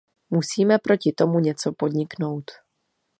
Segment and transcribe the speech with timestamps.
[0.29, 2.51] Musíme proti tomu něco podniknout.